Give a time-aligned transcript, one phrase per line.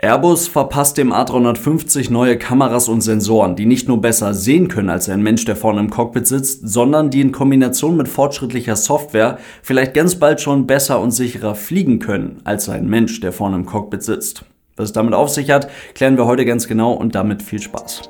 [0.00, 5.08] Airbus verpasst dem A350 neue Kameras und Sensoren, die nicht nur besser sehen können als
[5.08, 9.94] ein Mensch, der vorne im Cockpit sitzt, sondern die in Kombination mit fortschrittlicher Software vielleicht
[9.94, 14.04] ganz bald schon besser und sicherer fliegen können als ein Mensch, der vorne im Cockpit
[14.04, 14.44] sitzt.
[14.76, 18.02] Was es damit auf sich hat, klären wir heute ganz genau und damit viel Spaß.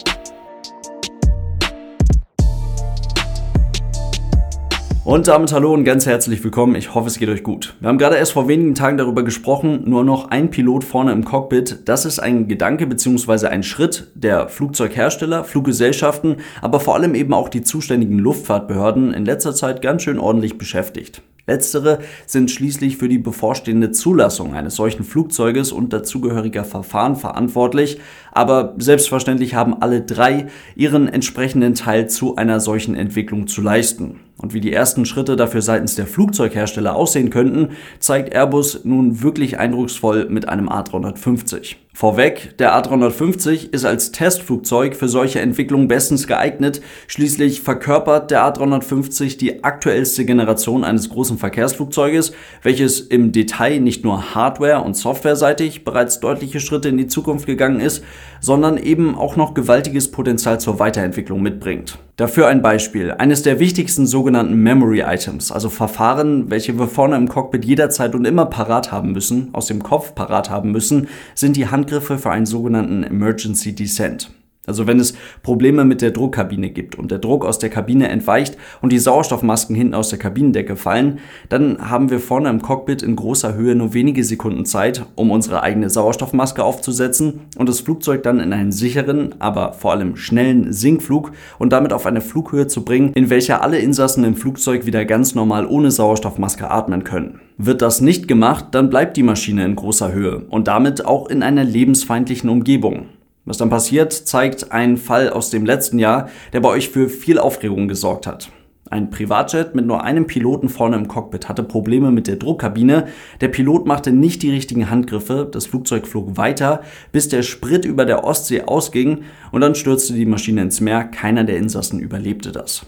[5.09, 6.75] Und damit hallo und ganz herzlich willkommen.
[6.75, 7.75] Ich hoffe, es geht euch gut.
[7.81, 11.25] Wir haben gerade erst vor wenigen Tagen darüber gesprochen, nur noch ein Pilot vorne im
[11.25, 11.79] Cockpit.
[11.87, 13.47] Das ist ein Gedanke bzw.
[13.47, 19.55] ein Schritt der Flugzeughersteller, Fluggesellschaften, aber vor allem eben auch die zuständigen Luftfahrtbehörden in letzter
[19.55, 21.23] Zeit ganz schön ordentlich beschäftigt.
[21.47, 27.99] Letztere sind schließlich für die bevorstehende Zulassung eines solchen Flugzeuges und dazugehöriger Verfahren verantwortlich,
[28.33, 34.21] aber selbstverständlich haben alle drei ihren entsprechenden Teil zu einer solchen Entwicklung zu leisten.
[34.41, 39.59] Und wie die ersten Schritte dafür seitens der Flugzeughersteller aussehen könnten, zeigt Airbus nun wirklich
[39.59, 41.75] eindrucksvoll mit einem A350.
[41.93, 46.81] Vorweg, der A350 ist als Testflugzeug für solche Entwicklungen bestens geeignet.
[47.09, 54.37] Schließlich verkörpert der A350 die aktuellste Generation eines großen Verkehrsflugzeuges, welches im Detail nicht nur
[54.37, 58.05] hardware- und softwareseitig bereits deutliche Schritte in die Zukunft gegangen ist,
[58.41, 61.99] sondern eben auch noch gewaltiges Potenzial zur Weiterentwicklung mitbringt.
[62.19, 63.13] Dafür ein Beispiel.
[63.13, 68.25] Eines der wichtigsten sogenannten Memory Items, also Verfahren, welche wir vorne im Cockpit jederzeit und
[68.25, 72.45] immer parat haben müssen, aus dem Kopf parat haben müssen, sind die Handgriffe für einen
[72.45, 74.33] sogenannten Emergency Descent.
[74.69, 78.57] Also wenn es Probleme mit der Druckkabine gibt und der Druck aus der Kabine entweicht
[78.83, 83.17] und die Sauerstoffmasken hinten aus der Kabinendecke fallen, dann haben wir vorne im Cockpit in
[83.17, 88.41] großer Höhe nur wenige Sekunden Zeit, um unsere eigene Sauerstoffmaske aufzusetzen und das Flugzeug dann
[88.41, 93.13] in einen sicheren, aber vor allem schnellen Sinkflug und damit auf eine Flughöhe zu bringen,
[93.15, 97.41] in welcher alle Insassen im Flugzeug wieder ganz normal ohne Sauerstoffmaske atmen können.
[97.57, 101.43] Wird das nicht gemacht, dann bleibt die Maschine in großer Höhe und damit auch in
[101.43, 103.07] einer lebensfeindlichen Umgebung.
[103.49, 107.39] Was dann passiert, zeigt ein Fall aus dem letzten Jahr, der bei euch für viel
[107.39, 108.51] Aufregung gesorgt hat.
[108.91, 113.07] Ein Privatjet mit nur einem Piloten vorne im Cockpit hatte Probleme mit der Druckkabine.
[113.41, 115.49] Der Pilot machte nicht die richtigen Handgriffe.
[115.51, 120.27] Das Flugzeug flog weiter, bis der Sprit über der Ostsee ausging und dann stürzte die
[120.27, 121.05] Maschine ins Meer.
[121.05, 122.85] Keiner der Insassen überlebte das.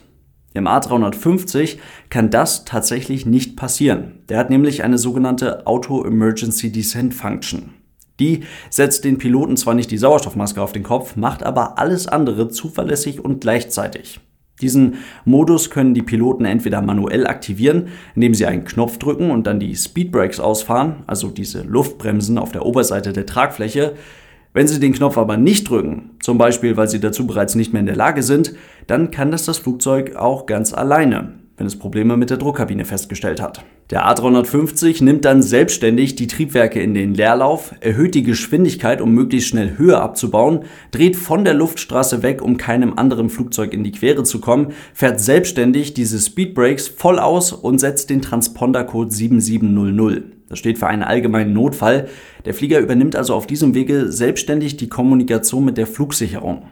[0.53, 1.79] Im A350
[2.11, 4.25] kann das tatsächlich nicht passieren.
[4.29, 7.80] Der hat nämlich eine sogenannte Auto Emergency Descent Function.
[8.21, 12.49] Die setzt den Piloten zwar nicht die Sauerstoffmaske auf den Kopf, macht aber alles andere
[12.49, 14.21] zuverlässig und gleichzeitig.
[14.61, 19.59] Diesen Modus können die Piloten entweder manuell aktivieren, indem sie einen Knopf drücken und dann
[19.59, 23.95] die Speedbrakes ausfahren, also diese Luftbremsen auf der Oberseite der Tragfläche.
[24.53, 27.81] Wenn sie den Knopf aber nicht drücken, zum Beispiel weil sie dazu bereits nicht mehr
[27.81, 28.53] in der Lage sind,
[28.87, 33.43] dann kann das das Flugzeug auch ganz alleine wenn es Probleme mit der Druckkabine festgestellt
[33.43, 33.63] hat.
[33.91, 39.51] Der A350 nimmt dann selbstständig die Triebwerke in den Leerlauf, erhöht die Geschwindigkeit, um möglichst
[39.51, 40.61] schnell Höhe abzubauen,
[40.91, 45.21] dreht von der Luftstraße weg, um keinem anderen Flugzeug in die Quere zu kommen, fährt
[45.21, 50.23] selbstständig diese Speedbrakes voll aus und setzt den Transpondercode 7700.
[50.49, 52.09] Das steht für einen allgemeinen Notfall.
[52.47, 56.63] Der Flieger übernimmt also auf diesem Wege selbstständig die Kommunikation mit der Flugsicherung.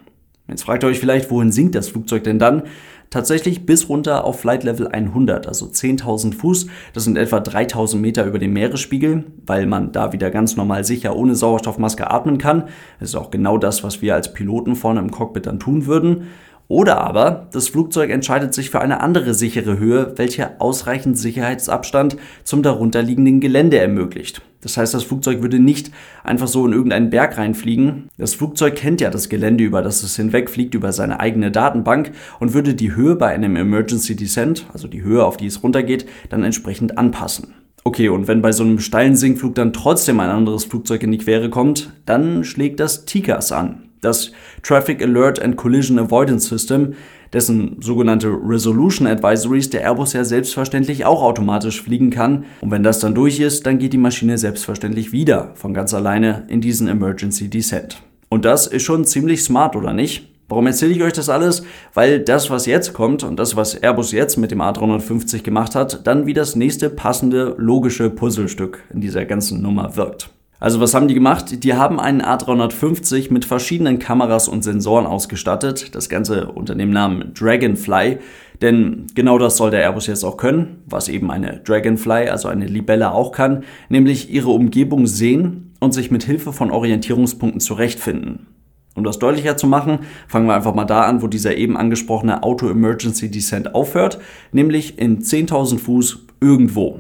[0.49, 2.63] Jetzt fragt ihr euch vielleicht, wohin sinkt das Flugzeug denn dann?
[3.11, 6.67] Tatsächlich bis runter auf Flight Level 100, also 10.000 Fuß.
[6.93, 11.17] Das sind etwa 3.000 Meter über dem Meeresspiegel, weil man da wieder ganz normal sicher
[11.17, 12.65] ohne Sauerstoffmaske atmen kann.
[13.01, 16.29] Das ist auch genau das, was wir als Piloten vorne im Cockpit dann tun würden.
[16.69, 22.63] Oder aber das Flugzeug entscheidet sich für eine andere sichere Höhe, welche ausreichend Sicherheitsabstand zum
[22.63, 24.43] darunterliegenden Gelände ermöglicht.
[24.61, 25.91] Das heißt, das Flugzeug würde nicht
[26.25, 28.09] einfach so in irgendeinen Berg reinfliegen.
[28.19, 32.53] Das Flugzeug kennt ja das Gelände, über das es hinwegfliegt, über seine eigene Datenbank und
[32.53, 36.45] würde die Höhe bei einem Emergency Descent, also die Höhe, auf die es runtergeht, dann
[36.45, 37.55] entsprechend anpassen.
[37.85, 41.19] Okay, und wenn bei so einem steilen Sinkflug dann trotzdem ein anderes Flugzeug in die
[41.19, 44.33] Quere kommt, dann schlägt das TICAS an das
[44.63, 46.95] Traffic Alert and Collision Avoidance System,
[47.33, 52.45] dessen sogenannte Resolution Advisories der Airbus ja selbstverständlich auch automatisch fliegen kann.
[52.61, 56.47] Und wenn das dann durch ist, dann geht die Maschine selbstverständlich wieder von ganz alleine
[56.49, 58.03] in diesen Emergency Descent.
[58.29, 60.29] Und das ist schon ziemlich smart, oder nicht?
[60.49, 61.63] Warum erzähle ich euch das alles?
[61.93, 66.07] Weil das, was jetzt kommt und das, was Airbus jetzt mit dem A350 gemacht hat,
[66.07, 70.31] dann wie das nächste passende logische Puzzlestück in dieser ganzen Nummer wirkt.
[70.61, 71.63] Also was haben die gemacht?
[71.63, 75.95] Die haben einen A350 mit verschiedenen Kameras und Sensoren ausgestattet.
[75.95, 78.19] Das ganze unter dem Namen Dragonfly.
[78.61, 82.67] Denn genau das soll der Airbus jetzt auch können, was eben eine Dragonfly, also eine
[82.67, 88.49] Libelle auch kann, nämlich ihre Umgebung sehen und sich mit Hilfe von Orientierungspunkten zurechtfinden.
[88.97, 92.43] Um das deutlicher zu machen, fangen wir einfach mal da an, wo dieser eben angesprochene
[92.43, 94.19] Auto Emergency Descent aufhört,
[94.51, 96.99] nämlich in 10.000 Fuß irgendwo.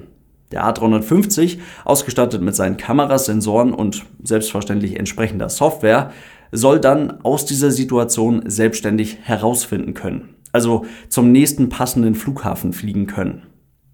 [0.53, 6.12] Der A350, ausgestattet mit seinen Kameras, Sensoren und selbstverständlich entsprechender Software,
[6.53, 10.35] soll dann aus dieser Situation selbstständig herausfinden können.
[10.53, 13.43] Also zum nächsten passenden Flughafen fliegen können.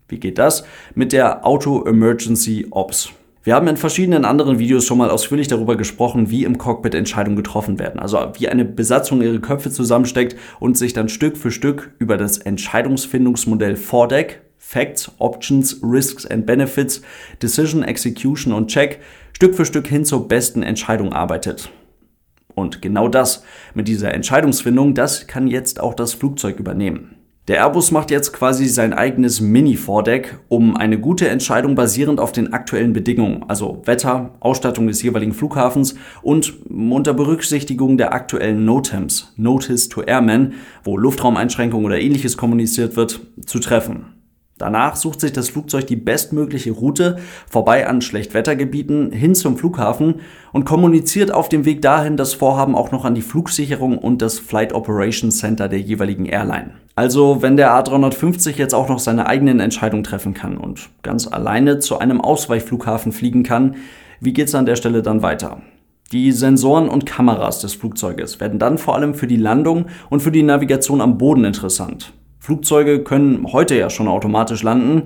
[0.09, 0.65] Wie geht das?
[0.95, 3.11] Mit der Auto Emergency Ops.
[3.43, 7.37] Wir haben in verschiedenen anderen Videos schon mal ausführlich darüber gesprochen, wie im Cockpit Entscheidungen
[7.37, 8.01] getroffen werden.
[8.01, 12.39] Also wie eine Besatzung ihre Köpfe zusammensteckt und sich dann Stück für Stück über das
[12.39, 14.44] Entscheidungsfindungsmodell Vordeck,
[14.75, 17.01] Facts, Options, Risks and Benefits,
[17.41, 18.99] Decision, Execution und Check
[19.33, 21.71] Stück für Stück hin zur besten Entscheidung arbeitet.
[22.57, 23.45] Und genau das
[23.75, 27.15] mit dieser Entscheidungsfindung, das kann jetzt auch das Flugzeug übernehmen.
[27.47, 32.53] Der Airbus macht jetzt quasi sein eigenes Mini-Vordeck, um eine gute Entscheidung basierend auf den
[32.53, 39.89] aktuellen Bedingungen, also Wetter, Ausstattung des jeweiligen Flughafens und unter Berücksichtigung der aktuellen NOTAMs, Notice
[39.89, 44.24] to Airmen, wo Luftraumeinschränkungen oder ähnliches kommuniziert wird, zu treffen.
[44.57, 47.19] Danach sucht sich das Flugzeug die bestmögliche Route
[47.51, 50.21] vorbei an Schlechtwettergebieten hin zum Flughafen
[50.53, 54.39] und kommuniziert auf dem Weg dahin das Vorhaben auch noch an die Flugsicherung und das
[54.39, 56.71] Flight Operations Center der jeweiligen Airline.
[56.95, 61.81] Also wenn der A350 jetzt auch noch seine eigenen Entscheidungen treffen kann und ganz alleine
[61.81, 63.75] zu einem Ausweichflughafen fliegen kann,
[64.21, 65.63] wie geht's an der Stelle dann weiter?
[66.13, 70.31] Die Sensoren und Kameras des Flugzeuges werden dann vor allem für die Landung und für
[70.31, 72.13] die Navigation am Boden interessant.
[72.45, 75.05] Flugzeuge können heute ja schon automatisch landen.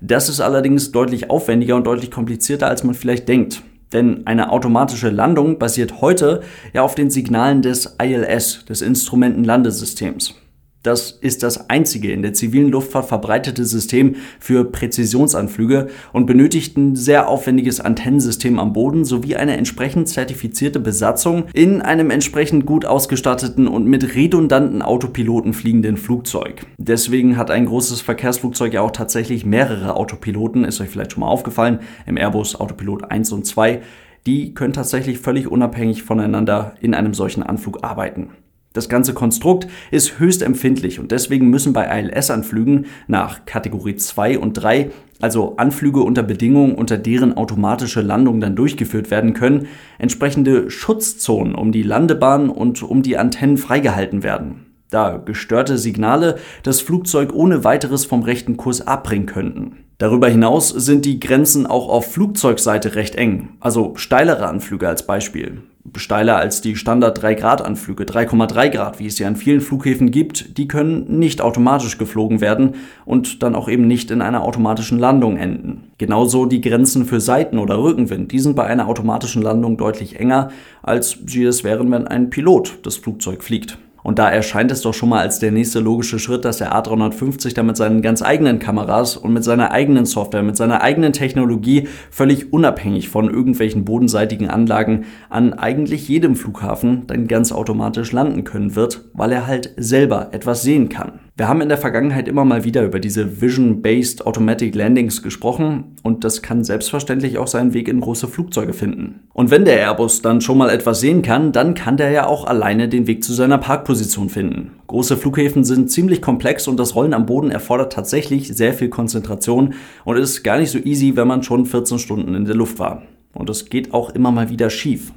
[0.00, 3.62] Das ist allerdings deutlich aufwendiger und deutlich komplizierter, als man vielleicht denkt.
[3.92, 6.40] Denn eine automatische Landung basiert heute
[6.72, 10.34] ja auf den Signalen des ILS, des Instrumentenlandesystems.
[10.82, 16.96] Das ist das einzige in der zivilen Luftfahrt verbreitete System für Präzisionsanflüge und benötigt ein
[16.96, 23.68] sehr aufwendiges Antennensystem am Boden sowie eine entsprechend zertifizierte Besatzung in einem entsprechend gut ausgestatteten
[23.68, 26.64] und mit redundanten Autopiloten fliegenden Flugzeug.
[26.78, 31.28] Deswegen hat ein großes Verkehrsflugzeug ja auch tatsächlich mehrere Autopiloten, ist euch vielleicht schon mal
[31.28, 33.82] aufgefallen, im Airbus Autopilot 1 und 2.
[34.26, 38.30] Die können tatsächlich völlig unabhängig voneinander in einem solchen Anflug arbeiten.
[38.72, 44.52] Das ganze Konstrukt ist höchst empfindlich und deswegen müssen bei ILS-Anflügen nach Kategorie 2 und
[44.52, 49.66] 3, also Anflüge unter Bedingungen, unter deren automatische Landung dann durchgeführt werden können,
[49.98, 56.80] entsprechende Schutzzonen um die Landebahn und um die Antennen freigehalten werden, da gestörte Signale das
[56.80, 59.78] Flugzeug ohne weiteres vom rechten Kurs abbringen könnten.
[59.98, 65.62] Darüber hinaus sind die Grenzen auch auf Flugzeugseite recht eng, also steilere Anflüge als Beispiel
[65.96, 68.04] steiler als die Standard 3 Grad Anflüge.
[68.04, 72.74] 3,3 Grad, wie es ja an vielen Flughäfen gibt, die können nicht automatisch geflogen werden
[73.04, 75.90] und dann auch eben nicht in einer automatischen Landung enden.
[75.98, 80.50] Genauso die Grenzen für Seiten- oder Rückenwind, die sind bei einer automatischen Landung deutlich enger,
[80.82, 83.78] als sie es wären, wenn ein Pilot das Flugzeug fliegt.
[84.10, 87.54] Und da erscheint es doch schon mal als der nächste logische Schritt, dass der A350
[87.54, 91.86] da mit seinen ganz eigenen Kameras und mit seiner eigenen Software, mit seiner eigenen Technologie
[92.10, 98.74] völlig unabhängig von irgendwelchen bodenseitigen Anlagen an eigentlich jedem Flughafen dann ganz automatisch landen können
[98.74, 101.20] wird, weil er halt selber etwas sehen kann.
[101.40, 106.22] Wir haben in der Vergangenheit immer mal wieder über diese Vision-Based Automatic Landings gesprochen und
[106.22, 109.20] das kann selbstverständlich auch seinen Weg in große Flugzeuge finden.
[109.32, 112.44] Und wenn der Airbus dann schon mal etwas sehen kann, dann kann der ja auch
[112.44, 114.72] alleine den Weg zu seiner Parkposition finden.
[114.86, 119.72] Große Flughäfen sind ziemlich komplex und das Rollen am Boden erfordert tatsächlich sehr viel Konzentration
[120.04, 123.00] und ist gar nicht so easy, wenn man schon 14 Stunden in der Luft war.
[123.32, 125.10] Und es geht auch immer mal wieder schief.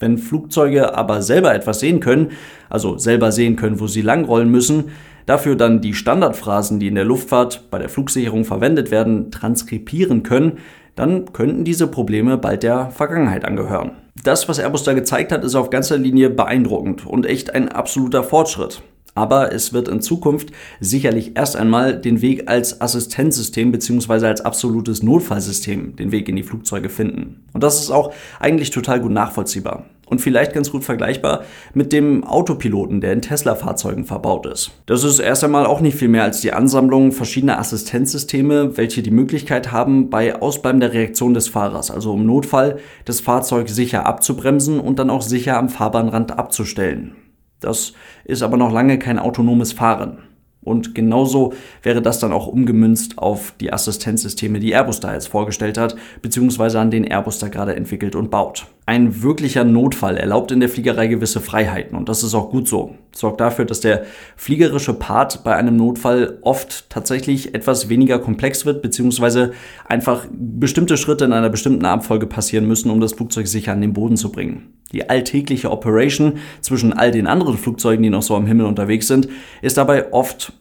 [0.00, 2.32] Wenn Flugzeuge aber selber etwas sehen können,
[2.68, 4.84] also selber sehen können, wo sie langrollen müssen,
[5.26, 10.58] dafür dann die Standardphrasen, die in der Luftfahrt bei der Flugsicherung verwendet werden, transkribieren können,
[10.96, 13.92] dann könnten diese Probleme bald der Vergangenheit angehören.
[14.24, 18.22] Das, was Airbus da gezeigt hat, ist auf ganzer Linie beeindruckend und echt ein absoluter
[18.22, 18.82] Fortschritt.
[19.20, 20.48] Aber es wird in Zukunft
[20.80, 24.28] sicherlich erst einmal den Weg als Assistenzsystem bzw.
[24.28, 27.44] als absolutes Notfallsystem den Weg in die Flugzeuge finden.
[27.52, 32.24] Und das ist auch eigentlich total gut nachvollziehbar und vielleicht ganz gut vergleichbar mit dem
[32.24, 34.70] Autopiloten, der in Tesla-Fahrzeugen verbaut ist.
[34.86, 39.10] Das ist erst einmal auch nicht viel mehr als die Ansammlung verschiedener Assistenzsysteme, welche die
[39.10, 44.98] Möglichkeit haben, bei ausbleibender Reaktion des Fahrers, also im Notfall, das Fahrzeug sicher abzubremsen und
[44.98, 47.16] dann auch sicher am Fahrbahnrand abzustellen.
[47.60, 47.92] Das
[48.24, 50.18] ist aber noch lange kein autonomes Fahren.
[50.62, 55.78] Und genauso wäre das dann auch umgemünzt auf die Assistenzsysteme, die Airbus da jetzt vorgestellt
[55.78, 58.66] hat, beziehungsweise an den Airbus da gerade entwickelt und baut.
[58.90, 62.96] Ein wirklicher Notfall erlaubt in der Fliegerei gewisse Freiheiten und das ist auch gut so.
[63.14, 64.02] Sorgt dafür, dass der
[64.34, 69.52] fliegerische Part bei einem Notfall oft tatsächlich etwas weniger komplex wird, beziehungsweise
[69.86, 73.92] einfach bestimmte Schritte in einer bestimmten Abfolge passieren müssen, um das Flugzeug sicher an den
[73.92, 74.74] Boden zu bringen.
[74.90, 79.28] Die alltägliche Operation zwischen all den anderen Flugzeugen, die noch so am Himmel unterwegs sind,
[79.62, 80.52] ist dabei oft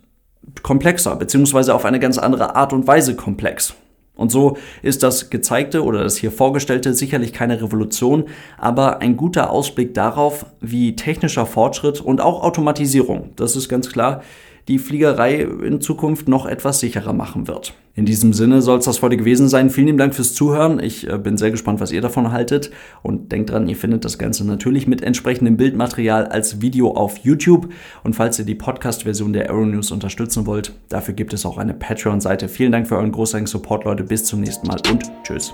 [0.62, 3.74] komplexer, beziehungsweise auf eine ganz andere Art und Weise komplex.
[4.20, 8.26] Und so ist das gezeigte oder das hier vorgestellte sicherlich keine Revolution,
[8.58, 14.22] aber ein guter Ausblick darauf, wie technischer Fortschritt und auch Automatisierung, das ist ganz klar,
[14.70, 17.74] die Fliegerei in Zukunft noch etwas sicherer machen wird.
[17.96, 19.70] In diesem Sinne soll es das heute gewesen sein.
[19.70, 20.80] Vielen Dank fürs Zuhören.
[20.82, 22.72] Ich äh, bin sehr gespannt, was ihr davon haltet.
[23.02, 27.74] Und denkt dran, ihr findet das Ganze natürlich mit entsprechendem Bildmaterial als Video auf YouTube.
[28.04, 32.48] Und falls ihr die Podcast-Version der Aeronews unterstützen wollt, dafür gibt es auch eine Patreon-Seite.
[32.48, 34.04] Vielen Dank für euren großartigen Support, Leute.
[34.04, 35.52] Bis zum nächsten Mal und tschüss.